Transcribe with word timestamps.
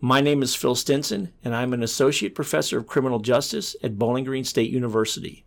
My 0.00 0.20
name 0.20 0.44
is 0.44 0.54
Phil 0.54 0.76
Stinson, 0.76 1.32
and 1.42 1.56
I'm 1.56 1.72
an 1.72 1.82
Associate 1.82 2.32
Professor 2.32 2.78
of 2.78 2.86
Criminal 2.86 3.18
Justice 3.18 3.74
at 3.82 3.98
Bowling 3.98 4.22
Green 4.22 4.44
State 4.44 4.70
University. 4.70 5.44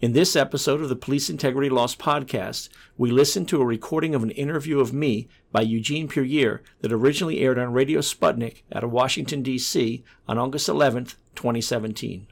In 0.00 0.14
this 0.14 0.34
episode 0.34 0.80
of 0.80 0.88
the 0.88 0.96
Police 0.96 1.28
Integrity 1.28 1.68
Lost 1.68 1.98
podcast, 1.98 2.70
we 2.96 3.10
listen 3.10 3.44
to 3.44 3.60
a 3.60 3.66
recording 3.66 4.14
of 4.14 4.22
an 4.22 4.30
interview 4.30 4.80
of 4.80 4.94
me 4.94 5.28
by 5.52 5.60
Eugene 5.60 6.08
Puryear 6.08 6.62
that 6.80 6.94
originally 6.94 7.40
aired 7.40 7.58
on 7.58 7.74
Radio 7.74 8.00
Sputnik 8.00 8.62
out 8.72 8.84
of 8.84 8.90
Washington, 8.90 9.42
D.C. 9.42 10.02
on 10.26 10.38
August 10.38 10.66
11th, 10.66 11.16
2017. 11.34 12.26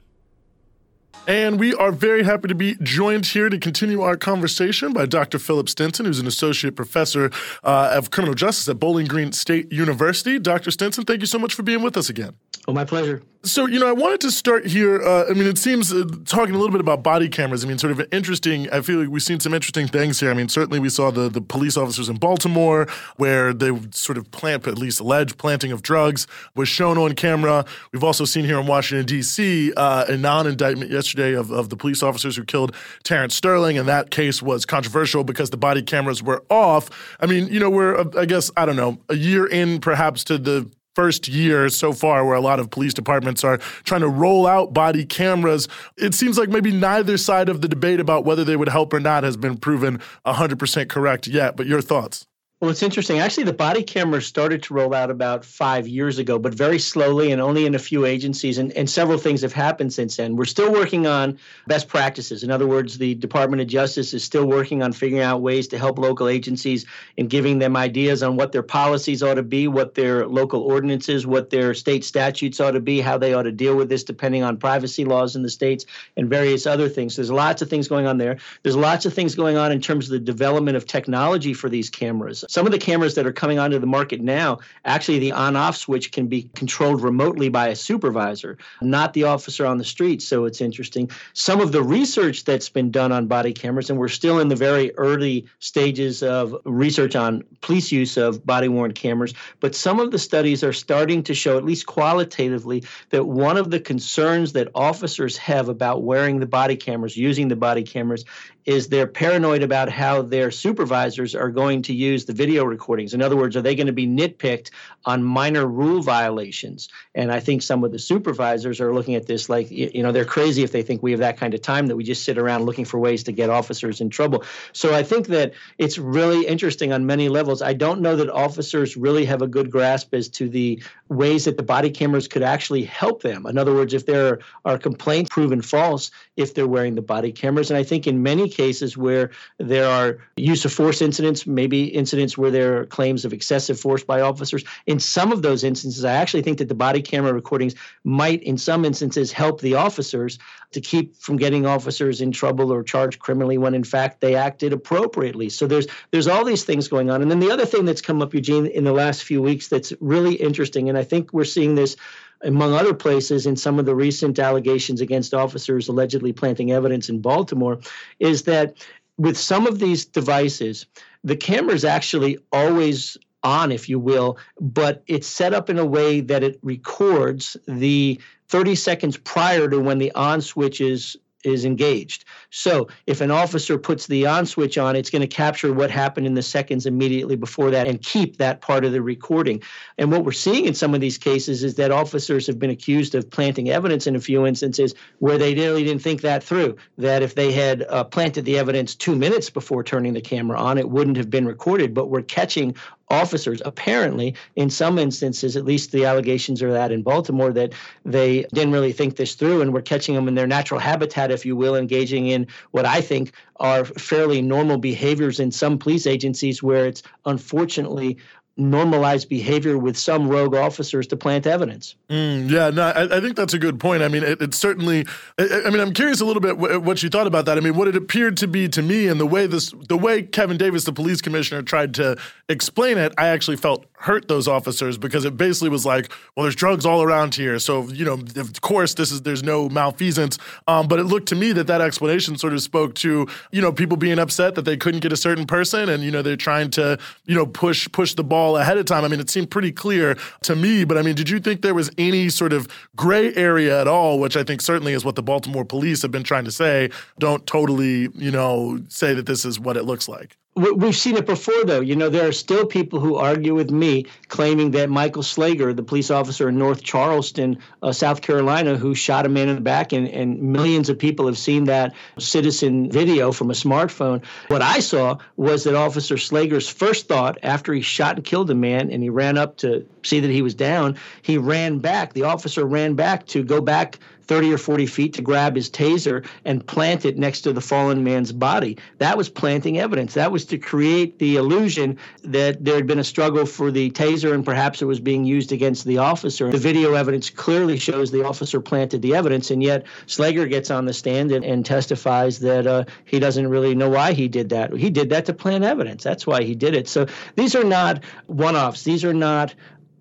And 1.28 1.60
we 1.60 1.74
are 1.74 1.92
very 1.92 2.22
happy 2.22 2.48
to 2.48 2.54
be 2.54 2.76
joined 2.82 3.26
here 3.26 3.50
to 3.50 3.58
continue 3.58 4.00
our 4.00 4.16
conversation 4.16 4.94
by 4.94 5.04
Dr. 5.04 5.38
Philip 5.38 5.68
Stinson, 5.68 6.06
who's 6.06 6.18
an 6.18 6.26
associate 6.26 6.74
professor 6.74 7.30
uh, 7.62 7.92
of 7.92 8.10
criminal 8.10 8.34
justice 8.34 8.66
at 8.66 8.78
Bowling 8.78 9.04
Green 9.04 9.32
State 9.32 9.70
University. 9.70 10.38
Dr. 10.38 10.70
Stinson, 10.70 11.04
thank 11.04 11.20
you 11.20 11.26
so 11.26 11.38
much 11.38 11.52
for 11.52 11.62
being 11.62 11.82
with 11.82 11.98
us 11.98 12.08
again. 12.08 12.34
Oh, 12.66 12.72
my 12.72 12.86
pleasure. 12.86 13.22
So, 13.44 13.66
you 13.66 13.78
know, 13.78 13.86
I 13.86 13.92
wanted 13.92 14.20
to 14.22 14.32
start 14.32 14.66
here. 14.66 15.00
Uh, 15.00 15.26
I 15.30 15.32
mean, 15.32 15.46
it 15.46 15.58
seems 15.58 15.92
uh, 15.92 16.04
talking 16.24 16.56
a 16.56 16.58
little 16.58 16.72
bit 16.72 16.80
about 16.80 17.04
body 17.04 17.28
cameras. 17.28 17.64
I 17.64 17.68
mean, 17.68 17.78
sort 17.78 17.92
of 17.92 18.04
interesting. 18.12 18.68
I 18.70 18.80
feel 18.80 18.98
like 18.98 19.08
we've 19.10 19.22
seen 19.22 19.38
some 19.38 19.54
interesting 19.54 19.86
things 19.86 20.18
here. 20.18 20.32
I 20.32 20.34
mean, 20.34 20.48
certainly 20.48 20.80
we 20.80 20.88
saw 20.88 21.12
the, 21.12 21.28
the 21.28 21.40
police 21.40 21.76
officers 21.76 22.08
in 22.08 22.16
Baltimore 22.16 22.88
where 23.16 23.54
they 23.54 23.70
sort 23.92 24.18
of 24.18 24.28
plant, 24.32 24.66
at 24.66 24.76
least 24.76 24.98
alleged 24.98 25.38
planting 25.38 25.70
of 25.70 25.82
drugs 25.82 26.26
was 26.56 26.68
shown 26.68 26.98
on 26.98 27.14
camera. 27.14 27.64
We've 27.92 28.02
also 28.02 28.24
seen 28.24 28.44
here 28.44 28.58
in 28.58 28.66
Washington, 28.66 29.06
D.C., 29.06 29.72
uh, 29.76 30.06
a 30.08 30.16
non 30.16 30.48
indictment 30.48 30.90
yesterday 30.90 31.34
of, 31.34 31.52
of 31.52 31.68
the 31.68 31.76
police 31.76 32.02
officers 32.02 32.34
who 32.34 32.44
killed 32.44 32.74
Terrence 33.04 33.36
Sterling. 33.36 33.78
And 33.78 33.86
that 33.86 34.10
case 34.10 34.42
was 34.42 34.66
controversial 34.66 35.22
because 35.22 35.50
the 35.50 35.56
body 35.56 35.82
cameras 35.82 36.24
were 36.24 36.42
off. 36.50 36.90
I 37.20 37.26
mean, 37.26 37.46
you 37.46 37.60
know, 37.60 37.70
we're, 37.70 37.98
uh, 37.98 38.10
I 38.18 38.24
guess, 38.24 38.50
I 38.56 38.66
don't 38.66 38.76
know, 38.76 38.98
a 39.08 39.14
year 39.14 39.46
in 39.46 39.80
perhaps 39.80 40.24
to 40.24 40.38
the 40.38 40.68
first 40.98 41.28
year 41.28 41.68
so 41.68 41.92
far 41.92 42.24
where 42.24 42.34
a 42.34 42.40
lot 42.40 42.58
of 42.58 42.72
police 42.72 42.92
departments 42.92 43.44
are 43.44 43.58
trying 43.84 44.00
to 44.00 44.08
roll 44.08 44.48
out 44.48 44.74
body 44.74 45.04
cameras. 45.04 45.68
It 45.96 46.12
seems 46.12 46.36
like 46.36 46.48
maybe 46.48 46.72
neither 46.72 47.16
side 47.16 47.48
of 47.48 47.60
the 47.60 47.68
debate 47.68 48.00
about 48.00 48.24
whether 48.24 48.42
they 48.42 48.56
would 48.56 48.68
help 48.68 48.92
or 48.92 48.98
not 48.98 49.22
has 49.22 49.36
been 49.36 49.58
proven 49.58 50.00
100% 50.26 50.88
correct 50.88 51.28
yet. 51.28 51.56
But 51.56 51.66
your 51.66 51.80
thoughts? 51.80 52.26
Well, 52.60 52.72
it's 52.72 52.82
interesting. 52.82 53.20
Actually, 53.20 53.44
the 53.44 53.52
body 53.52 53.84
cameras 53.84 54.26
started 54.26 54.64
to 54.64 54.74
roll 54.74 54.92
out 54.92 55.12
about 55.12 55.44
five 55.44 55.86
years 55.86 56.18
ago, 56.18 56.40
but 56.40 56.52
very 56.52 56.80
slowly 56.80 57.30
and 57.30 57.40
only 57.40 57.66
in 57.66 57.76
a 57.76 57.78
few 57.78 58.04
agencies. 58.04 58.58
And, 58.58 58.72
and 58.72 58.90
several 58.90 59.16
things 59.16 59.42
have 59.42 59.52
happened 59.52 59.92
since 59.92 60.16
then. 60.16 60.34
We're 60.34 60.44
still 60.44 60.72
working 60.72 61.06
on 61.06 61.38
best 61.68 61.86
practices. 61.86 62.42
In 62.42 62.50
other 62.50 62.66
words, 62.66 62.98
the 62.98 63.14
Department 63.14 63.62
of 63.62 63.68
Justice 63.68 64.12
is 64.12 64.24
still 64.24 64.44
working 64.44 64.82
on 64.82 64.92
figuring 64.92 65.22
out 65.22 65.40
ways 65.40 65.68
to 65.68 65.78
help 65.78 66.00
local 66.00 66.26
agencies 66.26 66.84
and 67.16 67.30
giving 67.30 67.60
them 67.60 67.76
ideas 67.76 68.24
on 68.24 68.34
what 68.34 68.50
their 68.50 68.64
policies 68.64 69.22
ought 69.22 69.34
to 69.34 69.44
be, 69.44 69.68
what 69.68 69.94
their 69.94 70.26
local 70.26 70.62
ordinances, 70.62 71.28
what 71.28 71.50
their 71.50 71.74
state 71.74 72.04
statutes 72.04 72.58
ought 72.58 72.72
to 72.72 72.80
be, 72.80 73.00
how 73.00 73.16
they 73.16 73.34
ought 73.34 73.44
to 73.44 73.52
deal 73.52 73.76
with 73.76 73.88
this, 73.88 74.02
depending 74.02 74.42
on 74.42 74.56
privacy 74.56 75.04
laws 75.04 75.36
in 75.36 75.44
the 75.44 75.50
states 75.50 75.86
and 76.16 76.28
various 76.28 76.66
other 76.66 76.88
things. 76.88 77.14
There's 77.14 77.30
lots 77.30 77.62
of 77.62 77.70
things 77.70 77.86
going 77.86 78.08
on 78.08 78.18
there. 78.18 78.36
There's 78.64 78.76
lots 78.76 79.06
of 79.06 79.14
things 79.14 79.36
going 79.36 79.56
on 79.56 79.70
in 79.70 79.80
terms 79.80 80.06
of 80.06 80.10
the 80.10 80.18
development 80.18 80.76
of 80.76 80.86
technology 80.86 81.54
for 81.54 81.68
these 81.68 81.88
cameras. 81.88 82.44
Some 82.48 82.64
of 82.66 82.72
the 82.72 82.78
cameras 82.78 83.14
that 83.14 83.26
are 83.26 83.32
coming 83.32 83.58
onto 83.58 83.78
the 83.78 83.86
market 83.86 84.20
now, 84.20 84.58
actually 84.86 85.18
the 85.18 85.32
on 85.32 85.54
off 85.54 85.76
switch 85.76 86.12
can 86.12 86.26
be 86.26 86.48
controlled 86.54 87.02
remotely 87.02 87.50
by 87.50 87.68
a 87.68 87.76
supervisor, 87.76 88.56
not 88.80 89.12
the 89.12 89.24
officer 89.24 89.66
on 89.66 89.76
the 89.76 89.84
street. 89.84 90.22
So 90.22 90.46
it's 90.46 90.62
interesting. 90.62 91.10
Some 91.34 91.60
of 91.60 91.72
the 91.72 91.82
research 91.82 92.44
that's 92.44 92.70
been 92.70 92.90
done 92.90 93.12
on 93.12 93.26
body 93.26 93.52
cameras, 93.52 93.90
and 93.90 93.98
we're 93.98 94.08
still 94.08 94.40
in 94.40 94.48
the 94.48 94.56
very 94.56 94.96
early 94.96 95.46
stages 95.58 96.22
of 96.22 96.56
research 96.64 97.14
on 97.14 97.44
police 97.60 97.92
use 97.92 98.16
of 98.16 98.44
body 98.46 98.68
worn 98.68 98.92
cameras, 98.92 99.34
but 99.60 99.74
some 99.74 100.00
of 100.00 100.10
the 100.10 100.18
studies 100.18 100.64
are 100.64 100.72
starting 100.72 101.22
to 101.24 101.34
show, 101.34 101.58
at 101.58 101.64
least 101.64 101.84
qualitatively, 101.86 102.82
that 103.10 103.26
one 103.26 103.58
of 103.58 103.70
the 103.70 103.78
concerns 103.78 104.54
that 104.54 104.68
officers 104.74 105.36
have 105.36 105.68
about 105.68 106.02
wearing 106.02 106.40
the 106.40 106.46
body 106.46 106.76
cameras, 106.76 107.14
using 107.14 107.48
the 107.48 107.56
body 107.56 107.82
cameras, 107.82 108.24
is 108.68 108.88
they're 108.88 109.06
paranoid 109.06 109.62
about 109.62 109.88
how 109.88 110.20
their 110.20 110.50
supervisors 110.50 111.34
are 111.34 111.48
going 111.48 111.80
to 111.80 111.94
use 111.94 112.26
the 112.26 112.34
video 112.34 112.64
recordings. 112.64 113.14
In 113.14 113.22
other 113.22 113.34
words, 113.34 113.56
are 113.56 113.62
they 113.62 113.74
going 113.74 113.86
to 113.86 113.94
be 113.94 114.06
nitpicked 114.06 114.70
on 115.06 115.24
minor 115.24 115.66
rule 115.66 116.02
violations? 116.02 116.90
And 117.14 117.32
I 117.32 117.40
think 117.40 117.62
some 117.62 117.82
of 117.82 117.92
the 117.92 117.98
supervisors 117.98 118.78
are 118.82 118.92
looking 118.92 119.14
at 119.14 119.26
this 119.26 119.48
like, 119.48 119.70
you 119.70 120.02
know, 120.02 120.12
they're 120.12 120.26
crazy 120.26 120.64
if 120.64 120.70
they 120.70 120.82
think 120.82 121.02
we 121.02 121.12
have 121.12 121.20
that 121.20 121.38
kind 121.38 121.54
of 121.54 121.62
time 121.62 121.86
that 121.86 121.96
we 121.96 122.04
just 122.04 122.24
sit 122.24 122.36
around 122.36 122.66
looking 122.66 122.84
for 122.84 122.98
ways 122.98 123.22
to 123.24 123.32
get 123.32 123.48
officers 123.48 124.02
in 124.02 124.10
trouble. 124.10 124.44
So 124.74 124.94
I 124.94 125.02
think 125.02 125.28
that 125.28 125.54
it's 125.78 125.96
really 125.96 126.46
interesting 126.46 126.92
on 126.92 127.06
many 127.06 127.30
levels. 127.30 127.62
I 127.62 127.72
don't 127.72 128.02
know 128.02 128.16
that 128.16 128.28
officers 128.28 128.98
really 128.98 129.24
have 129.24 129.40
a 129.40 129.46
good 129.46 129.70
grasp 129.70 130.12
as 130.12 130.28
to 130.28 130.46
the 130.46 130.82
ways 131.08 131.46
that 131.46 131.56
the 131.56 131.62
body 131.62 131.88
cameras 131.88 132.28
could 132.28 132.42
actually 132.42 132.84
help 132.84 133.22
them. 133.22 133.46
In 133.46 133.56
other 133.56 133.72
words, 133.72 133.94
if 133.94 134.04
there 134.04 134.40
are 134.66 134.76
complaints 134.76 135.30
proven 135.30 135.62
false 135.62 136.10
if 136.36 136.52
they're 136.52 136.68
wearing 136.68 136.96
the 136.96 137.02
body 137.02 137.32
cameras. 137.32 137.70
And 137.70 137.78
I 137.78 137.82
think 137.82 138.06
in 138.06 138.22
many 138.22 138.50
cases 138.58 138.96
where 138.96 139.30
there 139.58 139.88
are 139.88 140.18
use 140.36 140.64
of 140.64 140.72
force 140.72 141.00
incidents, 141.00 141.46
maybe 141.46 141.84
incidents 141.84 142.36
where 142.36 142.50
there 142.50 142.80
are 142.80 142.86
claims 142.86 143.24
of 143.24 143.32
excessive 143.32 143.78
force 143.78 144.02
by 144.02 144.20
officers. 144.20 144.64
In 144.86 144.98
some 144.98 145.32
of 145.32 145.42
those 145.42 145.62
instances, 145.64 146.04
I 146.04 146.14
actually 146.14 146.42
think 146.42 146.58
that 146.58 146.68
the 146.68 146.74
body 146.74 147.00
camera 147.00 147.32
recordings 147.32 147.74
might, 148.04 148.42
in 148.42 148.58
some 148.58 148.84
instances, 148.84 149.30
help 149.32 149.60
the 149.60 149.76
officers 149.76 150.38
to 150.72 150.80
keep 150.80 151.16
from 151.16 151.36
getting 151.36 151.64
officers 151.64 152.20
in 152.20 152.32
trouble 152.32 152.72
or 152.72 152.82
charged 152.82 153.20
criminally 153.20 153.56
when 153.56 153.74
in 153.74 153.84
fact 153.84 154.20
they 154.20 154.34
acted 154.34 154.72
appropriately. 154.72 155.48
So 155.48 155.66
there's 155.66 155.86
there's 156.10 156.28
all 156.28 156.44
these 156.44 156.64
things 156.64 156.88
going 156.88 157.10
on. 157.10 157.22
And 157.22 157.30
then 157.30 157.40
the 157.40 157.50
other 157.50 157.64
thing 157.64 157.84
that's 157.84 158.02
come 158.02 158.20
up, 158.20 158.34
Eugene, 158.34 158.66
in 158.66 158.84
the 158.84 158.92
last 158.92 159.22
few 159.22 159.40
weeks 159.40 159.68
that's 159.68 159.92
really 160.00 160.34
interesting, 160.34 160.88
and 160.88 160.98
I 160.98 161.04
think 161.04 161.32
we're 161.32 161.44
seeing 161.44 161.74
this 161.74 161.96
among 162.42 162.74
other 162.74 162.94
places 162.94 163.46
in 163.46 163.56
some 163.56 163.78
of 163.78 163.86
the 163.86 163.94
recent 163.94 164.38
allegations 164.38 165.00
against 165.00 165.34
officers 165.34 165.88
allegedly 165.88 166.32
planting 166.32 166.72
evidence 166.72 167.08
in 167.08 167.20
Baltimore, 167.20 167.80
is 168.18 168.42
that 168.44 168.76
with 169.16 169.36
some 169.36 169.66
of 169.66 169.78
these 169.78 170.04
devices, 170.04 170.86
the 171.24 171.36
camera 171.36 171.74
is 171.74 171.84
actually 171.84 172.38
always 172.52 173.16
on, 173.42 173.72
if 173.72 173.88
you 173.88 173.98
will, 173.98 174.38
but 174.60 175.02
it's 175.06 175.26
set 175.26 175.54
up 175.54 175.70
in 175.70 175.78
a 175.78 175.86
way 175.86 176.20
that 176.20 176.42
it 176.42 176.58
records 176.62 177.56
the 177.66 178.20
30 178.48 178.74
seconds 178.74 179.16
prior 179.16 179.68
to 179.68 179.80
when 179.80 179.98
the 179.98 180.12
on 180.12 180.40
switch 180.40 180.80
is 180.80 181.16
is 181.44 181.64
engaged. 181.64 182.24
So 182.50 182.88
if 183.06 183.20
an 183.20 183.30
officer 183.30 183.78
puts 183.78 184.06
the 184.06 184.26
on 184.26 184.46
switch 184.46 184.78
on, 184.78 184.96
it's 184.96 185.10
going 185.10 185.22
to 185.22 185.28
capture 185.28 185.72
what 185.72 185.90
happened 185.90 186.26
in 186.26 186.34
the 186.34 186.42
seconds 186.42 186.86
immediately 186.86 187.36
before 187.36 187.70
that 187.70 187.86
and 187.86 188.02
keep 188.02 188.38
that 188.38 188.60
part 188.60 188.84
of 188.84 188.92
the 188.92 189.02
recording. 189.02 189.62
And 189.98 190.10
what 190.10 190.24
we're 190.24 190.32
seeing 190.32 190.64
in 190.64 190.74
some 190.74 190.94
of 190.94 191.00
these 191.00 191.18
cases 191.18 191.62
is 191.62 191.76
that 191.76 191.90
officers 191.90 192.46
have 192.46 192.58
been 192.58 192.70
accused 192.70 193.14
of 193.14 193.30
planting 193.30 193.70
evidence 193.70 194.06
in 194.06 194.16
a 194.16 194.20
few 194.20 194.46
instances 194.46 194.94
where 195.18 195.38
they 195.38 195.54
really 195.54 195.84
didn't 195.84 196.02
think 196.02 196.22
that 196.22 196.42
through. 196.42 196.76
That 196.96 197.22
if 197.22 197.34
they 197.34 197.52
had 197.52 197.82
uh, 197.82 198.04
planted 198.04 198.44
the 198.44 198.58
evidence 198.58 198.94
two 198.94 199.14
minutes 199.14 199.50
before 199.50 199.84
turning 199.84 200.14
the 200.14 200.20
camera 200.20 200.58
on, 200.58 200.78
it 200.78 200.90
wouldn't 200.90 201.16
have 201.16 201.30
been 201.30 201.46
recorded. 201.46 201.94
But 201.94 202.06
we're 202.06 202.22
catching 202.22 202.74
officers. 203.10 203.62
Apparently 203.64 204.34
in 204.56 204.70
some 204.70 204.98
instances 204.98 205.56
at 205.56 205.64
least 205.64 205.92
the 205.92 206.04
allegations 206.04 206.62
are 206.62 206.72
that 206.72 206.92
in 206.92 207.02
baltimore 207.02 207.52
that 207.52 207.72
they 208.04 208.42
didn't 208.52 208.72
really 208.72 208.92
think 208.92 209.16
this 209.16 209.34
through 209.34 209.62
and 209.62 209.72
we're 209.72 209.82
catching 209.82 210.14
them 210.14 210.28
in 210.28 210.34
their 210.34 210.46
natural 210.46 210.80
habitat 210.80 211.30
if 211.30 211.46
you 211.46 211.56
will 211.56 211.74
engaging 211.74 212.26
in 212.28 212.46
what 212.72 212.84
i 212.84 213.00
think 213.00 213.32
are 213.56 213.84
fairly 213.84 214.42
normal 214.42 214.78
behaviors 214.78 215.40
in 215.40 215.50
some 215.50 215.78
police 215.78 216.06
agencies 216.06 216.62
where 216.62 216.86
it's 216.86 217.02
unfortunately 217.24 218.18
normalized 218.58 219.28
behavior 219.28 219.78
with 219.78 219.96
some 219.96 220.28
rogue 220.28 220.54
officers 220.54 221.06
to 221.06 221.16
plant 221.16 221.46
evidence. 221.46 221.94
Mm, 222.10 222.50
yeah, 222.50 222.70
no, 222.70 222.82
I, 222.82 223.16
I, 223.16 223.20
think 223.20 223.36
that's 223.36 223.54
a 223.54 223.58
good 223.58 223.78
point. 223.78 224.02
I 224.02 224.08
mean, 224.08 224.24
it, 224.24 224.42
it 224.42 224.54
certainly. 224.54 225.06
I, 225.38 225.62
I, 225.66 225.70
mean, 225.70 225.80
I'm 225.80 225.94
curious 225.94 226.20
a 226.20 226.24
little 226.24 226.40
bit 226.40 226.58
what 226.58 227.02
you 227.02 227.08
thought 227.08 227.28
about 227.28 227.44
that. 227.46 227.56
I 227.56 227.60
mean, 227.60 227.76
what 227.76 227.86
it 227.86 227.94
appeared 227.94 228.36
to 228.38 228.48
be 228.48 228.68
to 228.68 228.82
me, 228.82 229.06
and 229.06 229.20
the 229.20 229.26
way 229.26 229.46
this, 229.46 229.72
the 229.88 229.96
way 229.96 230.22
Kevin 230.22 230.56
Davis, 230.56 230.84
the 230.84 230.92
police 230.92 231.22
commissioner, 231.22 231.62
tried 231.62 231.94
to 231.94 232.16
explain 232.48 232.98
it, 232.98 233.14
I 233.16 233.28
actually 233.28 233.58
felt 233.58 233.86
hurt 233.92 234.28
those 234.28 234.48
officers 234.48 234.98
because 234.98 235.24
it 235.24 235.36
basically 235.36 235.68
was 235.68 235.86
like, 235.86 236.10
well, 236.34 236.44
there's 236.44 236.56
drugs 236.56 236.84
all 236.84 237.02
around 237.02 237.34
here, 237.36 237.58
so 237.60 237.88
you 237.88 238.04
know, 238.04 238.14
of 238.40 238.60
course, 238.60 238.94
this 238.94 239.12
is 239.12 239.22
there's 239.22 239.44
no 239.44 239.68
malfeasance. 239.68 240.38
Um, 240.66 240.88
but 240.88 240.98
it 240.98 241.04
looked 241.04 241.28
to 241.28 241.36
me 241.36 241.52
that 241.52 241.68
that 241.68 241.80
explanation 241.80 242.36
sort 242.36 242.54
of 242.54 242.62
spoke 242.62 242.94
to 242.96 243.28
you 243.52 243.62
know 243.62 243.72
people 243.72 243.96
being 243.96 244.18
upset 244.18 244.56
that 244.56 244.64
they 244.64 244.76
couldn't 244.76 245.00
get 245.00 245.12
a 245.12 245.16
certain 245.16 245.46
person, 245.46 245.88
and 245.88 246.02
you 246.02 246.10
know 246.10 246.22
they're 246.22 246.36
trying 246.36 246.70
to 246.72 246.98
you 247.24 247.36
know 247.36 247.46
push 247.46 247.90
push 247.92 248.14
the 248.14 248.24
ball 248.24 248.47
ahead 248.56 248.78
of 248.78 248.86
time. 248.86 249.04
I 249.04 249.08
mean, 249.08 249.20
it 249.20 249.30
seemed 249.30 249.50
pretty 249.50 249.72
clear 249.72 250.16
to 250.42 250.56
me, 250.56 250.84
but 250.84 250.98
I 250.98 251.02
mean, 251.02 251.14
did 251.14 251.28
you 251.28 251.40
think 251.40 251.62
there 251.62 251.74
was 251.74 251.90
any 251.98 252.28
sort 252.28 252.52
of 252.52 252.68
gray 252.96 253.34
area 253.34 253.80
at 253.80 253.88
all, 253.88 254.18
which 254.18 254.36
I 254.36 254.44
think 254.44 254.60
certainly 254.60 254.92
is 254.92 255.04
what 255.04 255.14
the 255.14 255.22
Baltimore 255.22 255.64
police 255.64 256.02
have 256.02 256.10
been 256.10 256.24
trying 256.24 256.44
to 256.44 256.50
say? 256.50 256.90
Don't 257.18 257.46
totally, 257.46 258.08
you 258.14 258.30
know, 258.30 258.80
say 258.88 259.14
that 259.14 259.26
this 259.26 259.44
is 259.44 259.58
what 259.60 259.76
it 259.76 259.84
looks 259.84 260.08
like 260.08 260.36
we've 260.58 260.96
seen 260.96 261.16
it 261.16 261.26
before, 261.26 261.64
though. 261.64 261.80
You 261.80 261.96
know, 261.96 262.08
there 262.08 262.28
are 262.28 262.32
still 262.32 262.66
people 262.66 263.00
who 263.00 263.16
argue 263.16 263.54
with 263.54 263.70
me, 263.70 264.06
claiming 264.28 264.72
that 264.72 264.90
Michael 264.90 265.22
Slager, 265.22 265.74
the 265.74 265.82
police 265.82 266.10
officer 266.10 266.48
in 266.48 266.58
North 266.58 266.82
Charleston, 266.82 267.58
uh, 267.82 267.92
South 267.92 268.22
Carolina, 268.22 268.76
who 268.76 268.94
shot 268.94 269.26
a 269.26 269.28
man 269.28 269.48
in 269.48 269.54
the 269.54 269.60
back, 269.60 269.92
and, 269.92 270.08
and 270.08 270.40
millions 270.40 270.88
of 270.88 270.98
people 270.98 271.26
have 271.26 271.38
seen 271.38 271.64
that 271.64 271.94
citizen 272.18 272.90
video 272.90 273.32
from 273.32 273.50
a 273.50 273.54
smartphone. 273.54 274.24
What 274.48 274.62
I 274.62 274.80
saw 274.80 275.18
was 275.36 275.64
that 275.64 275.74
Officer 275.74 276.16
Slager's 276.16 276.68
first 276.68 277.08
thought 277.08 277.38
after 277.42 277.72
he 277.72 277.80
shot 277.80 278.16
and 278.16 278.24
killed 278.24 278.50
a 278.50 278.54
man 278.54 278.90
and 278.90 279.02
he 279.02 279.10
ran 279.10 279.38
up 279.38 279.56
to 279.58 279.86
see 280.02 280.20
that 280.20 280.30
he 280.30 280.42
was 280.42 280.54
down, 280.54 280.96
he 281.22 281.38
ran 281.38 281.78
back. 281.78 282.12
The 282.14 282.22
officer 282.24 282.64
ran 282.64 282.94
back 282.94 283.26
to 283.26 283.42
go 283.42 283.60
back 283.60 283.98
30 284.28 284.52
or 284.52 284.58
40 284.58 284.86
feet 284.86 285.14
to 285.14 285.22
grab 285.22 285.56
his 285.56 285.70
taser 285.70 286.24
and 286.44 286.64
plant 286.66 287.04
it 287.04 287.18
next 287.18 287.40
to 287.42 287.52
the 287.52 287.60
fallen 287.60 288.04
man's 288.04 288.30
body. 288.30 288.76
That 288.98 289.16
was 289.16 289.28
planting 289.28 289.78
evidence. 289.78 290.14
That 290.14 290.30
was 290.30 290.44
to 290.46 290.58
create 290.58 291.18
the 291.18 291.36
illusion 291.36 291.98
that 292.22 292.64
there 292.64 292.76
had 292.76 292.86
been 292.86 292.98
a 292.98 293.04
struggle 293.04 293.46
for 293.46 293.70
the 293.70 293.90
taser 293.90 294.34
and 294.34 294.44
perhaps 294.44 294.82
it 294.82 294.84
was 294.84 295.00
being 295.00 295.24
used 295.24 295.50
against 295.50 295.84
the 295.84 295.98
officer. 295.98 296.50
The 296.50 296.58
video 296.58 296.94
evidence 296.94 297.30
clearly 297.30 297.78
shows 297.78 298.10
the 298.10 298.24
officer 298.24 298.60
planted 298.60 299.02
the 299.02 299.14
evidence, 299.14 299.50
and 299.50 299.62
yet 299.62 299.86
Slager 300.06 300.48
gets 300.48 300.70
on 300.70 300.84
the 300.84 300.92
stand 300.92 301.32
and, 301.32 301.44
and 301.44 301.64
testifies 301.64 302.38
that 302.40 302.66
uh, 302.66 302.84
he 303.06 303.18
doesn't 303.18 303.48
really 303.48 303.74
know 303.74 303.88
why 303.88 304.12
he 304.12 304.28
did 304.28 304.50
that. 304.50 304.72
He 304.74 304.90
did 304.90 305.08
that 305.10 305.24
to 305.26 305.32
plant 305.32 305.64
evidence. 305.64 306.04
That's 306.04 306.26
why 306.26 306.42
he 306.42 306.54
did 306.54 306.74
it. 306.74 306.88
So 306.88 307.06
these 307.36 307.54
are 307.54 307.64
not 307.64 308.04
one 308.26 308.56
offs. 308.56 308.84
These 308.84 309.04
are 309.04 309.14
not 309.14 309.54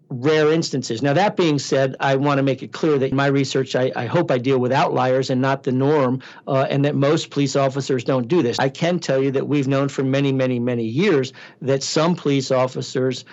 rare 0.10 0.52
instances. 0.52 1.02
Now, 1.02 1.14
that 1.14 1.36
being 1.36 1.60
said, 1.60 1.96
I 2.00 2.16
want 2.16 2.38
to 2.38 2.44
make 2.44 2.64
it 2.64 2.72
clear 2.72 2.98
that 2.98 3.10
in 3.10 3.16
my 3.16 3.28
research, 3.28 3.76
I, 3.76 3.92
I 3.96 4.06
hope 4.06 4.32
I 4.32 4.38
deal 4.38 4.60
with 4.60 4.72
outliers 4.72 5.30
and 5.30 5.42
not 5.42 5.64
the 5.64 5.72
norm, 5.72 6.22
uh, 6.48 6.68
and 6.70 6.86
that 6.86 6.96
most 6.96 7.30
police 7.30 7.56
officers 7.56 8.04
don't 8.04 8.28
do 8.28 8.42
this. 8.42 8.58
I 8.60 8.70
can 8.70 9.00
tell 9.00 9.22
you 9.22 9.32
that 9.32 9.48
we've 9.48 9.68
known 9.68 9.90
for 9.90 10.04
many, 10.04 10.32
many, 10.32 10.60
many 10.60 10.86
years 10.86 11.34
that 11.62 11.84
some 11.84 12.16
police 12.16 12.52
officers 12.52 13.26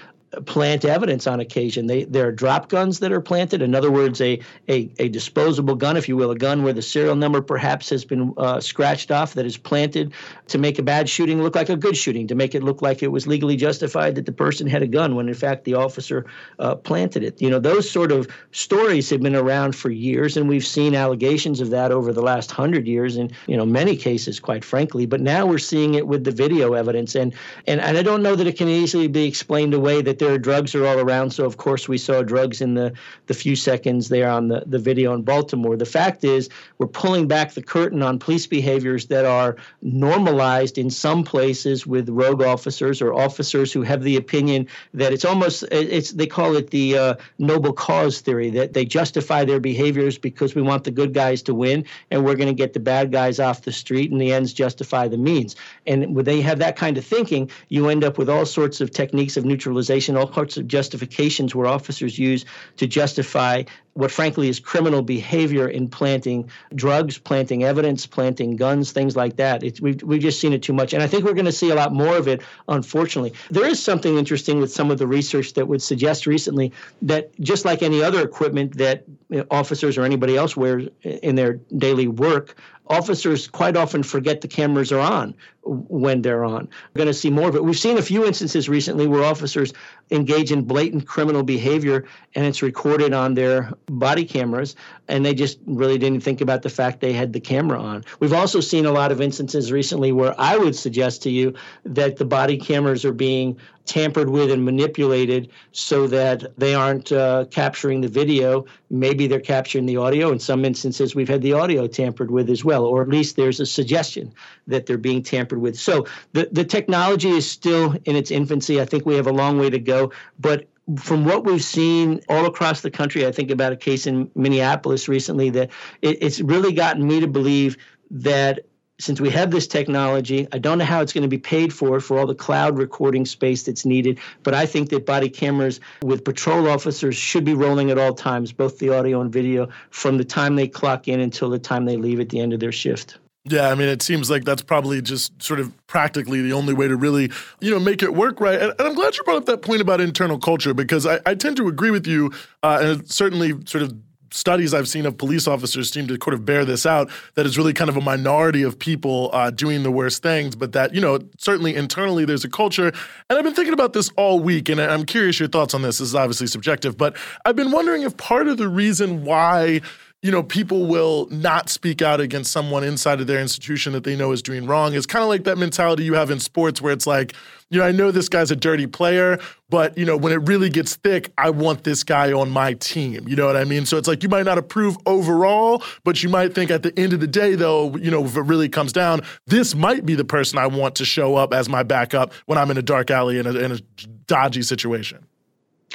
plant 0.42 0.84
evidence 0.84 1.26
on 1.26 1.40
occasion. 1.40 1.86
They, 1.86 2.04
there 2.04 2.28
are 2.28 2.32
drop 2.32 2.68
guns 2.68 3.00
that 3.00 3.12
are 3.12 3.20
planted. 3.20 3.62
In 3.62 3.74
other 3.74 3.90
words, 3.90 4.20
a, 4.20 4.40
a, 4.68 4.90
a 4.98 5.08
disposable 5.08 5.74
gun, 5.74 5.96
if 5.96 6.08
you 6.08 6.16
will, 6.16 6.30
a 6.30 6.36
gun 6.36 6.62
where 6.62 6.72
the 6.72 6.82
serial 6.82 7.16
number 7.16 7.40
perhaps 7.40 7.90
has 7.90 8.04
been 8.04 8.34
uh, 8.36 8.60
scratched 8.60 9.10
off 9.10 9.34
that 9.34 9.46
is 9.46 9.56
planted 9.56 10.12
to 10.48 10.58
make 10.58 10.78
a 10.78 10.82
bad 10.82 11.08
shooting 11.08 11.42
look 11.42 11.54
like 11.54 11.68
a 11.68 11.76
good 11.76 11.96
shooting, 11.96 12.26
to 12.28 12.34
make 12.34 12.54
it 12.54 12.62
look 12.62 12.82
like 12.82 13.02
it 13.02 13.08
was 13.08 13.26
legally 13.26 13.56
justified 13.56 14.14
that 14.14 14.26
the 14.26 14.32
person 14.32 14.66
had 14.66 14.82
a 14.82 14.86
gun 14.86 15.14
when 15.14 15.28
in 15.28 15.34
fact 15.34 15.64
the 15.64 15.74
officer 15.74 16.26
uh, 16.58 16.74
planted 16.74 17.22
it. 17.22 17.40
You 17.40 17.50
know, 17.50 17.58
those 17.58 17.90
sort 17.90 18.12
of 18.12 18.28
stories 18.52 19.10
have 19.10 19.20
been 19.20 19.36
around 19.36 19.74
for 19.74 19.90
years, 19.90 20.36
and 20.36 20.48
we've 20.48 20.66
seen 20.66 20.94
allegations 20.94 21.60
of 21.60 21.70
that 21.70 21.92
over 21.92 22.12
the 22.12 22.22
last 22.22 22.50
hundred 22.50 22.86
years 22.86 23.16
in 23.16 23.30
you 23.46 23.56
know 23.56 23.66
many 23.66 23.96
cases, 23.96 24.40
quite 24.40 24.64
frankly. 24.64 25.06
But 25.06 25.20
now 25.20 25.46
we're 25.46 25.58
seeing 25.58 25.94
it 25.94 26.06
with 26.06 26.24
the 26.24 26.30
video 26.30 26.74
evidence, 26.74 27.14
and 27.14 27.34
and, 27.66 27.80
and 27.80 27.96
I 27.96 28.02
don't 28.02 28.22
know 28.22 28.36
that 28.36 28.46
it 28.46 28.56
can 28.56 28.68
easily 28.68 29.08
be 29.08 29.26
explained 29.26 29.74
away 29.74 30.02
that 30.02 30.18
there 30.24 30.38
drugs 30.38 30.74
are 30.74 30.86
all 30.86 30.98
around. 30.98 31.30
So 31.30 31.44
of 31.44 31.56
course 31.56 31.88
we 31.88 31.98
saw 31.98 32.22
drugs 32.22 32.60
in 32.60 32.74
the 32.74 32.92
the 33.26 33.34
few 33.34 33.56
seconds 33.56 34.08
there 34.08 34.28
on 34.28 34.48
the 34.48 34.62
the 34.66 34.78
video 34.78 35.14
in 35.14 35.22
Baltimore. 35.22 35.76
The 35.76 35.86
fact 35.86 36.24
is 36.24 36.48
we're 36.78 36.86
pulling 36.86 37.28
back 37.28 37.52
the 37.52 37.62
curtain 37.62 38.02
on 38.02 38.18
police 38.18 38.46
behaviors 38.46 39.06
that 39.06 39.24
are 39.24 39.56
normalized 39.82 40.78
in 40.78 40.90
some 40.90 41.24
places 41.24 41.86
with 41.86 42.08
rogue 42.08 42.42
officers 42.42 43.00
or 43.02 43.12
officers 43.12 43.72
who 43.72 43.82
have 43.82 44.02
the 44.02 44.16
opinion 44.16 44.66
that 44.92 45.12
it's 45.12 45.24
almost 45.24 45.64
it's 45.70 46.12
they 46.12 46.26
call 46.26 46.56
it 46.56 46.70
the 46.70 46.96
uh, 46.96 47.14
noble 47.38 47.72
cause 47.72 48.20
theory 48.20 48.50
that 48.50 48.72
they 48.72 48.84
justify 48.84 49.44
their 49.44 49.60
behaviors 49.60 50.18
because 50.18 50.54
we 50.54 50.62
want 50.62 50.84
the 50.84 50.90
good 50.90 51.12
guys 51.12 51.42
to 51.42 51.54
win 51.54 51.84
and 52.10 52.24
we're 52.24 52.36
going 52.36 52.48
to 52.48 52.54
get 52.54 52.72
the 52.72 52.80
bad 52.80 53.12
guys 53.12 53.38
off 53.40 53.62
the 53.62 53.72
street 53.72 54.10
and 54.10 54.20
the 54.20 54.32
ends 54.32 54.52
justify 54.52 55.08
the 55.08 55.18
means. 55.18 55.56
And 55.86 56.14
when 56.14 56.24
they 56.24 56.40
have 56.40 56.58
that 56.60 56.76
kind 56.76 56.98
of 56.98 57.04
thinking, 57.04 57.50
you 57.68 57.88
end 57.88 58.04
up 58.04 58.18
with 58.18 58.30
all 58.30 58.46
sorts 58.46 58.80
of 58.80 58.90
techniques 58.90 59.36
of 59.36 59.44
neutralization 59.44 60.13
all 60.16 60.32
sorts 60.32 60.56
of 60.56 60.66
justifications 60.66 61.54
where 61.54 61.66
officers 61.66 62.18
use 62.18 62.44
to 62.76 62.86
justify 62.86 63.62
what 63.94 64.10
frankly 64.10 64.48
is 64.48 64.58
criminal 64.58 65.02
behavior 65.02 65.68
in 65.68 65.88
planting 65.88 66.50
drugs, 66.74 67.16
planting 67.16 67.62
evidence, 67.62 68.06
planting 68.06 68.56
guns, 68.56 68.92
things 68.92 69.16
like 69.16 69.36
that. 69.36 69.62
It's, 69.62 69.80
we've, 69.80 70.02
we've 70.02 70.20
just 70.20 70.40
seen 70.40 70.52
it 70.52 70.62
too 70.62 70.72
much. 70.72 70.92
And 70.92 71.02
I 71.02 71.06
think 71.06 71.24
we're 71.24 71.34
going 71.34 71.44
to 71.44 71.52
see 71.52 71.70
a 71.70 71.76
lot 71.76 71.92
more 71.92 72.16
of 72.16 72.26
it, 72.26 72.42
unfortunately. 72.68 73.32
There 73.50 73.66
is 73.66 73.80
something 73.80 74.18
interesting 74.18 74.58
with 74.60 74.72
some 74.72 74.90
of 74.90 74.98
the 74.98 75.06
research 75.06 75.54
that 75.54 75.68
would 75.68 75.80
suggest 75.80 76.26
recently 76.26 76.72
that 77.02 77.38
just 77.40 77.64
like 77.64 77.82
any 77.82 78.02
other 78.02 78.20
equipment 78.20 78.76
that 78.78 79.04
officers 79.50 79.98
or 79.98 80.04
anybody 80.04 80.36
else 80.36 80.56
wears 80.56 80.88
in 81.02 81.34
their 81.34 81.54
daily 81.76 82.08
work, 82.08 82.56
officers 82.86 83.48
quite 83.48 83.76
often 83.76 84.02
forget 84.02 84.40
the 84.40 84.48
cameras 84.48 84.92
are 84.92 85.00
on 85.00 85.34
when 85.62 86.20
they're 86.20 86.44
on. 86.44 86.68
We're 86.92 86.98
going 86.98 87.06
to 87.06 87.14
see 87.14 87.30
more 87.30 87.48
of 87.48 87.56
it. 87.56 87.64
We've 87.64 87.78
seen 87.78 87.96
a 87.96 88.02
few 88.02 88.26
instances 88.26 88.68
recently 88.68 89.06
where 89.06 89.24
officers 89.24 89.72
engage 90.10 90.52
in 90.52 90.64
blatant 90.64 91.06
criminal 91.06 91.42
behavior 91.42 92.04
and 92.34 92.44
it's 92.44 92.60
recorded 92.60 93.14
on 93.14 93.32
their 93.32 93.72
body 93.86 94.26
cameras 94.26 94.76
and 95.08 95.24
they 95.24 95.32
just 95.32 95.58
really 95.64 95.96
didn't 95.96 96.20
think 96.20 96.42
about 96.42 96.62
the 96.62 96.68
fact 96.68 97.00
they 97.00 97.14
had 97.14 97.32
the 97.32 97.40
camera 97.40 97.80
on. 97.80 98.04
We've 98.20 98.34
also 98.34 98.60
seen 98.60 98.84
a 98.84 98.92
lot 98.92 99.10
of 99.10 99.22
instances 99.22 99.72
recently 99.72 100.12
where 100.12 100.34
I 100.38 100.58
would 100.58 100.76
suggest 100.76 101.22
to 101.22 101.30
you 101.30 101.54
that 101.84 102.18
the 102.18 102.26
body 102.26 102.58
cameras 102.58 103.04
are 103.06 103.12
being 103.12 103.58
tampered 103.86 104.30
with 104.30 104.50
and 104.50 104.64
manipulated 104.64 105.50
so 105.72 106.06
that 106.06 106.56
they 106.58 106.74
aren't 106.74 107.12
uh, 107.12 107.44
capturing 107.50 108.00
the 108.00 108.08
video. 108.08 108.64
Maybe 108.90 109.26
they're 109.26 109.40
capturing 109.40 109.86
the 109.86 109.96
audio. 109.96 110.32
In 110.32 110.38
some 110.38 110.64
instances, 110.64 111.14
we've 111.14 111.28
had 111.28 111.42
the 111.42 111.52
audio 111.52 111.86
tampered 111.86 112.30
with 112.30 112.48
as 112.48 112.64
well, 112.64 112.84
or 112.84 113.02
at 113.02 113.08
least 113.08 113.36
there's 113.36 113.60
a 113.60 113.66
suggestion 113.66 114.32
that 114.66 114.86
they're 114.86 114.96
being 114.98 115.22
tampered 115.22 115.60
with. 115.60 115.78
So 115.78 116.06
the, 116.32 116.48
the 116.50 116.64
technology 116.64 117.30
is 117.30 117.50
still 117.50 117.94
in 118.04 118.16
its 118.16 118.30
infancy. 118.30 118.80
I 118.80 118.84
think 118.84 119.04
we 119.04 119.16
have 119.16 119.26
a 119.26 119.32
long 119.32 119.58
way 119.58 119.70
to 119.70 119.78
go, 119.78 120.12
but 120.40 120.66
from 120.98 121.24
what 121.24 121.44
we've 121.44 121.64
seen 121.64 122.20
all 122.28 122.44
across 122.44 122.82
the 122.82 122.90
country, 122.90 123.26
I 123.26 123.32
think 123.32 123.50
about 123.50 123.72
a 123.72 123.76
case 123.76 124.06
in 124.06 124.30
Minneapolis 124.34 125.08
recently 125.08 125.48
that 125.50 125.70
it, 126.02 126.18
it's 126.22 126.40
really 126.40 126.72
gotten 126.72 127.06
me 127.06 127.20
to 127.20 127.26
believe 127.26 127.76
that 128.10 128.60
since 129.00 129.20
we 129.20 129.30
have 129.30 129.50
this 129.50 129.66
technology, 129.66 130.46
I 130.52 130.58
don't 130.58 130.78
know 130.78 130.84
how 130.84 131.00
it's 131.00 131.12
going 131.12 131.22
to 131.22 131.28
be 131.28 131.38
paid 131.38 131.72
for 131.72 131.98
for 132.00 132.18
all 132.18 132.26
the 132.26 132.34
cloud 132.34 132.78
recording 132.78 133.24
space 133.24 133.64
that's 133.64 133.84
needed, 133.84 134.18
but 134.42 134.54
I 134.54 134.66
think 134.66 134.90
that 134.90 135.04
body 135.04 135.28
cameras 135.28 135.80
with 136.02 136.24
patrol 136.24 136.68
officers 136.68 137.16
should 137.16 137.44
be 137.44 137.54
rolling 137.54 137.90
at 137.90 137.98
all 137.98 138.14
times, 138.14 138.52
both 138.52 138.78
the 138.78 138.90
audio 138.90 139.20
and 139.20 139.32
video, 139.32 139.68
from 139.90 140.18
the 140.18 140.24
time 140.24 140.56
they 140.56 140.68
clock 140.68 141.08
in 141.08 141.20
until 141.20 141.50
the 141.50 141.58
time 141.58 141.84
they 141.84 141.96
leave 141.96 142.20
at 142.20 142.28
the 142.28 142.40
end 142.40 142.52
of 142.52 142.60
their 142.60 142.72
shift. 142.72 143.18
Yeah, 143.46 143.68
I 143.68 143.74
mean, 143.74 143.88
it 143.88 144.00
seems 144.00 144.30
like 144.30 144.44
that's 144.44 144.62
probably 144.62 145.02
just 145.02 145.42
sort 145.42 145.60
of 145.60 145.70
practically 145.86 146.40
the 146.40 146.54
only 146.54 146.72
way 146.72 146.88
to 146.88 146.96
really, 146.96 147.30
you 147.60 147.70
know, 147.70 147.78
make 147.78 148.02
it 148.02 148.14
work 148.14 148.40
right. 148.40 148.58
And, 148.58 148.72
and 148.78 148.88
I'm 148.88 148.94
glad 148.94 149.16
you 149.16 149.22
brought 149.24 149.36
up 149.36 149.44
that 149.46 149.60
point 149.60 149.82
about 149.82 150.00
internal 150.00 150.38
culture 150.38 150.72
because 150.72 151.04
I, 151.04 151.18
I 151.26 151.34
tend 151.34 151.58
to 151.58 151.68
agree 151.68 151.90
with 151.90 152.06
you, 152.06 152.32
uh, 152.62 152.78
and 152.80 153.10
certainly 153.10 153.52
sort 153.66 153.82
of 153.82 153.94
studies 154.34 154.74
I've 154.74 154.88
seen 154.88 155.06
of 155.06 155.16
police 155.16 155.46
officers 155.46 155.90
seem 155.90 156.06
to 156.08 156.18
sort 156.22 156.34
of 156.34 156.44
bear 156.44 156.64
this 156.64 156.84
out 156.84 157.08
that 157.34 157.46
it's 157.46 157.56
really 157.56 157.72
kind 157.72 157.88
of 157.88 157.96
a 157.96 158.00
minority 158.00 158.62
of 158.62 158.78
people 158.78 159.30
uh, 159.32 159.50
doing 159.50 159.82
the 159.84 159.90
worst 159.90 160.22
things, 160.22 160.56
but 160.56 160.72
that, 160.72 160.94
you 160.94 161.00
know, 161.00 161.20
certainly 161.38 161.74
internally 161.74 162.24
there's 162.24 162.44
a 162.44 162.50
culture. 162.50 162.88
And 163.30 163.38
I've 163.38 163.44
been 163.44 163.54
thinking 163.54 163.74
about 163.74 163.92
this 163.92 164.10
all 164.16 164.40
week, 164.40 164.68
and 164.68 164.80
I'm 164.80 165.04
curious 165.04 165.38
your 165.38 165.48
thoughts 165.48 165.72
on 165.72 165.82
this. 165.82 165.98
This 165.98 166.08
is 166.08 166.14
obviously 166.14 166.48
subjective, 166.48 166.98
but 166.98 167.16
I've 167.44 167.56
been 167.56 167.70
wondering 167.70 168.02
if 168.02 168.16
part 168.16 168.48
of 168.48 168.58
the 168.58 168.68
reason 168.68 169.24
why 169.24 169.80
you 170.24 170.30
know, 170.30 170.42
people 170.42 170.86
will 170.86 171.28
not 171.30 171.68
speak 171.68 172.00
out 172.00 172.18
against 172.18 172.50
someone 172.50 172.82
inside 172.82 173.20
of 173.20 173.26
their 173.26 173.40
institution 173.40 173.92
that 173.92 174.04
they 174.04 174.16
know 174.16 174.32
is 174.32 174.40
doing 174.40 174.66
wrong. 174.66 174.94
It's 174.94 175.04
kind 175.04 175.22
of 175.22 175.28
like 175.28 175.44
that 175.44 175.58
mentality 175.58 176.02
you 176.04 176.14
have 176.14 176.30
in 176.30 176.40
sports 176.40 176.80
where 176.80 176.94
it's 176.94 177.06
like, 177.06 177.34
you 177.68 177.78
know, 177.78 177.84
I 177.84 177.92
know 177.92 178.10
this 178.10 178.30
guy's 178.30 178.50
a 178.50 178.56
dirty 178.56 178.86
player, 178.86 179.38
but, 179.68 179.98
you 179.98 180.06
know, 180.06 180.16
when 180.16 180.32
it 180.32 180.36
really 180.48 180.70
gets 180.70 180.96
thick, 180.96 181.30
I 181.36 181.50
want 181.50 181.84
this 181.84 182.02
guy 182.02 182.32
on 182.32 182.48
my 182.48 182.72
team. 182.72 183.28
You 183.28 183.36
know 183.36 183.44
what 183.44 183.54
I 183.54 183.64
mean? 183.64 183.84
So 183.84 183.98
it's 183.98 184.08
like 184.08 184.22
you 184.22 184.30
might 184.30 184.46
not 184.46 184.56
approve 184.56 184.96
overall, 185.04 185.82
but 186.04 186.22
you 186.22 186.30
might 186.30 186.54
think 186.54 186.70
at 186.70 186.82
the 186.82 186.98
end 186.98 187.12
of 187.12 187.20
the 187.20 187.26
day, 187.26 187.54
though, 187.54 187.94
you 187.96 188.10
know, 188.10 188.24
if 188.24 188.34
it 188.34 188.42
really 188.42 188.70
comes 188.70 188.94
down, 188.94 189.20
this 189.46 189.74
might 189.74 190.06
be 190.06 190.14
the 190.14 190.24
person 190.24 190.58
I 190.58 190.68
want 190.68 190.94
to 190.94 191.04
show 191.04 191.36
up 191.36 191.52
as 191.52 191.68
my 191.68 191.82
backup 191.82 192.32
when 192.46 192.56
I'm 192.56 192.70
in 192.70 192.78
a 192.78 192.82
dark 192.82 193.10
alley 193.10 193.38
in 193.38 193.46
a, 193.46 193.52
in 193.52 193.72
a 193.72 193.78
dodgy 194.26 194.62
situation. 194.62 195.26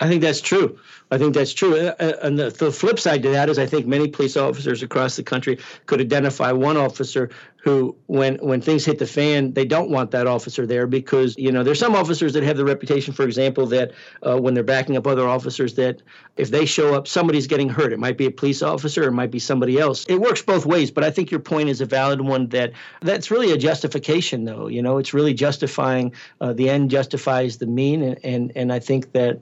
I 0.02 0.08
think 0.08 0.22
that's 0.22 0.42
true. 0.42 0.78
I 1.12 1.18
think 1.18 1.34
that's 1.34 1.54
true. 1.54 1.76
Uh, 1.76 1.96
uh, 2.00 2.14
and 2.22 2.40
the, 2.40 2.50
the, 2.50 2.72
flip 2.72 3.00
side 3.00 3.24
to 3.24 3.30
that 3.30 3.50
is, 3.50 3.60
I 3.60 3.66
think 3.66 3.86
many 3.86 4.08
police 4.08 4.38
officers 4.38 4.82
across 4.82 5.16
the 5.16 5.24
country 5.24 5.60
could 5.88 6.00
identify 6.00 6.52
one 6.52 6.78
officer 6.78 7.30
who, 7.62 7.96
when 8.08 8.36
when 8.38 8.62
things 8.62 8.86
hit 8.86 9.00
the 9.00 9.06
fan, 9.06 9.54
they 9.54 9.66
don't 9.66 9.90
want 9.90 10.12
that 10.12 10.28
officer 10.28 10.66
there 10.66 10.88
because 10.88 11.38
you 11.38 11.52
know 11.52 11.62
there's 11.62 11.80
some 11.80 11.94
officers 11.94 12.34
that 12.34 12.44
have 12.44 12.56
the 12.56 12.64
reputation, 12.64 13.14
for 13.14 13.24
example, 13.24 13.66
that 13.68 13.92
uh, 14.26 14.40
when 14.40 14.54
they're 14.54 14.64
backing 14.64 14.96
up 14.96 15.06
other 15.06 15.28
officers, 15.28 15.76
that 15.76 16.02
if 16.38 16.52
they 16.52 16.66
show 16.66 16.94
up, 16.94 17.08
somebody's 17.08 17.48
getting 17.48 17.68
hurt. 17.68 17.92
It 17.92 18.00
might 18.00 18.18
be 18.18 18.26
a 18.26 18.32
police 18.32 18.62
officer, 18.62 19.04
it 19.04 19.12
might 19.12 19.32
be 19.32 19.40
somebody 19.40 19.78
else. 19.78 20.06
It 20.08 20.22
works 20.22 20.42
both 20.42 20.66
ways, 20.66 20.90
but 20.90 21.04
I 21.04 21.12
think 21.12 21.32
your 21.32 21.42
point 21.42 21.68
is 21.68 21.82
a 21.82 21.86
valid 21.86 22.22
one. 22.22 22.48
That 22.48 22.72
that's 23.02 23.30
really 23.30 23.52
a 23.52 23.58
justification, 23.58 24.46
though. 24.46 24.68
You 24.68 24.82
know, 24.82 24.98
it's 24.98 25.14
really 25.14 25.34
justifying 25.34 26.14
uh, 26.40 26.54
the 26.54 26.70
end 26.70 26.90
justifies 26.90 27.58
the 27.58 27.68
mean, 27.68 28.02
and 28.02 28.20
and, 28.24 28.52
and 28.56 28.72
I 28.72 28.80
think 28.80 29.12
that 29.12 29.42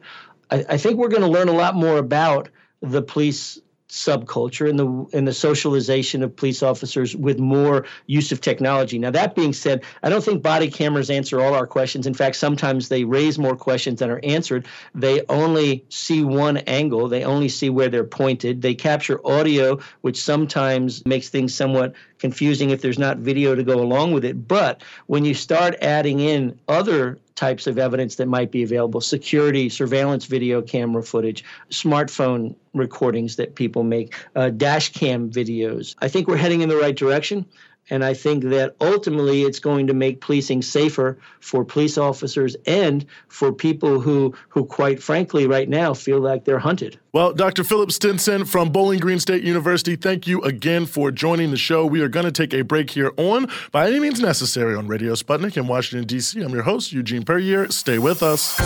I, 0.50 0.66
I 0.70 0.78
think 0.78 0.98
we're 0.98 1.10
going 1.10 1.22
to 1.22 1.30
learn 1.30 1.50
a 1.50 1.54
lot 1.54 1.76
more 1.76 1.98
about 1.98 2.50
the 2.82 3.02
police 3.02 3.60
subculture 3.89 4.70
and 4.70 4.77
the 4.77 5.17
and 5.17 5.27
the 5.27 5.34
socialization 5.34 6.22
of 6.22 6.36
police 6.36 6.62
officers 6.62 7.15
with 7.15 7.39
more 7.39 7.86
use 8.08 8.32
of 8.32 8.41
technology. 8.41 9.00
Now 9.00 9.12
that 9.12 9.34
being 9.34 9.53
said, 9.53 9.84
I 10.03 10.10
don't 10.10 10.24
think 10.24 10.44
body 10.44 10.70
cameras 10.70 11.10
answer 11.10 11.39
all 11.39 11.53
our 11.53 11.67
questions. 11.67 12.06
In 12.06 12.13
fact, 12.13 12.36
sometimes 12.36 12.89
they 12.89 13.06
raise 13.06 13.39
more 13.39 13.56
questions 13.56 14.00
than 14.00 14.10
are 14.10 14.20
answered. 14.24 14.67
They 14.94 15.24
only 15.29 15.86
see 15.89 16.24
one 16.24 16.58
angle, 16.58 17.08
they 17.08 17.24
only 17.24 17.50
see 17.50 17.70
where 17.70 17.89
they're 17.89 18.03
pointed. 18.03 18.62
They 18.62 18.75
capture 18.75 19.25
audio 19.25 19.79
which 20.01 20.22
sometimes 20.22 21.06
makes 21.06 21.29
things 21.29 21.53
somewhat 21.53 21.94
confusing 22.20 22.70
if 22.70 22.82
there's 22.82 23.00
not 23.00 23.18
video 23.18 23.56
to 23.56 23.64
go 23.64 23.80
along 23.80 24.12
with 24.12 24.26
it. 24.26 24.48
But 24.48 24.84
when 25.08 25.26
you 25.26 25.34
start 25.34 25.76
adding 25.82 26.20
in 26.20 26.58
other 26.68 27.20
types 27.36 27.68
of 27.68 27.78
evidence 27.78 28.16
that 28.16 28.28
might 28.28 28.52
be 28.52 28.64
available 28.64 29.00
security, 29.00 29.70
surveillance 29.70 30.26
video 30.26 30.62
camera 30.62 31.04
footage, 31.04 31.44
smartphone 31.70 32.56
recordings 32.74 33.36
that 33.36 33.56
people 33.56 33.84
make, 33.84 34.16
uh, 34.36 34.50
dash 34.50 34.92
cam 34.92 35.30
videos. 35.30 35.96
I 36.00 36.08
think 36.08 36.28
we're 36.28 36.38
heading 36.38 36.62
in 36.62 36.70
the 36.70 36.78
right 36.78 36.96
direction. 36.96 37.46
And 37.89 38.03
I 38.03 38.13
think 38.13 38.44
that 38.46 38.75
ultimately 38.82 39.44
it's 39.44 39.60
going 39.60 39.88
to 39.88 39.94
make 39.94 40.22
policing 40.22 40.62
safer 40.62 41.17
for 41.39 41.63
police 41.63 41.98
officers 41.98 42.56
and 42.65 43.06
for 43.27 43.53
people 43.53 44.00
who, 44.00 44.34
who 44.50 44.65
quite 44.65 45.01
frankly, 45.01 45.48
right 45.48 45.70
now 45.70 45.94
feel 45.94 46.20
like 46.20 46.46
they're 46.46 46.60
hunted. 46.60 47.00
Well, 47.13 47.34
Dr. 47.34 47.63
Philip 47.63 47.91
Stinson 47.91 48.46
from 48.46 48.72
Bowling 48.72 49.00
Green 49.00 49.20
State 49.20 49.44
University, 49.44 49.96
thank 49.96 50.27
you 50.27 50.41
again 50.41 50.86
for 50.86 51.12
joining 51.12 51.51
the 51.51 51.58
show. 51.58 51.86
We 51.86 52.01
are 52.01 52.10
going 52.10 52.25
to 52.25 52.32
take 52.32 52.53
a 52.53 52.63
break 52.63 52.91
here 52.91 53.12
on 53.17 53.48
By 53.72 53.88
Any 53.88 54.00
Means 54.00 54.20
Necessary 54.20 54.75
on 54.75 54.88
Radio 54.88 55.13
Sputnik 55.13 55.58
in 55.58 55.67
Washington, 55.67 56.06
D.C. 56.06 56.41
I'm 56.41 56.53
your 56.53 56.63
host, 56.63 56.91
Eugene 56.91 57.24
Puryear. 57.24 57.72
Stay 57.72 57.98
with 57.98 58.22
us. 58.22 58.58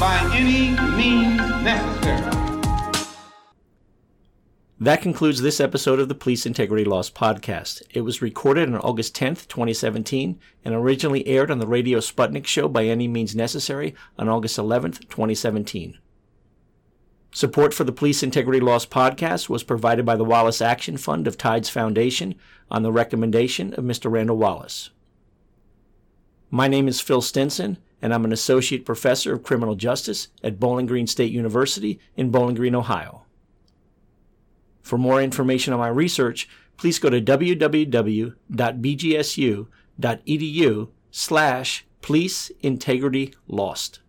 By 0.00 0.18
any 0.34 0.70
means 0.96 1.38
necessary. 1.62 2.59
That 4.82 5.02
concludes 5.02 5.42
this 5.42 5.60
episode 5.60 6.00
of 6.00 6.08
the 6.08 6.14
Police 6.14 6.46
Integrity 6.46 6.86
Lost 6.86 7.14
podcast. 7.14 7.82
It 7.90 8.00
was 8.00 8.22
recorded 8.22 8.66
on 8.66 8.80
August 8.80 9.14
10th, 9.14 9.46
2017, 9.46 10.40
and 10.64 10.74
originally 10.74 11.26
aired 11.26 11.50
on 11.50 11.58
the 11.58 11.66
Radio 11.66 11.98
Sputnik 11.98 12.46
show 12.46 12.66
by 12.66 12.86
any 12.86 13.06
means 13.06 13.36
necessary 13.36 13.94
on 14.18 14.30
August 14.30 14.56
11th, 14.56 15.00
2017. 15.10 15.98
Support 17.30 17.74
for 17.74 17.84
the 17.84 17.92
Police 17.92 18.22
Integrity 18.22 18.58
Lost 18.58 18.88
podcast 18.88 19.50
was 19.50 19.62
provided 19.62 20.06
by 20.06 20.16
the 20.16 20.24
Wallace 20.24 20.62
Action 20.62 20.96
Fund 20.96 21.26
of 21.26 21.36
Tides 21.36 21.68
Foundation 21.68 22.34
on 22.70 22.82
the 22.82 22.90
recommendation 22.90 23.74
of 23.74 23.84
Mr. 23.84 24.10
Randall 24.10 24.38
Wallace. 24.38 24.88
My 26.50 26.68
name 26.68 26.88
is 26.88 27.02
Phil 27.02 27.20
Stinson, 27.20 27.76
and 28.00 28.14
I'm 28.14 28.24
an 28.24 28.32
associate 28.32 28.86
professor 28.86 29.34
of 29.34 29.42
criminal 29.42 29.74
justice 29.74 30.28
at 30.42 30.58
Bowling 30.58 30.86
Green 30.86 31.06
State 31.06 31.32
University 31.32 32.00
in 32.16 32.30
Bowling 32.30 32.54
Green, 32.54 32.74
Ohio. 32.74 33.26
For 34.82 34.98
more 34.98 35.22
information 35.22 35.72
on 35.72 35.78
my 35.78 35.88
research, 35.88 36.48
please 36.76 36.98
go 36.98 37.10
to 37.10 37.20
www.bgsu.edu 37.20 38.38
slash 41.10 41.86
police 42.02 42.50
integrity 42.60 43.34
lost. 43.48 44.00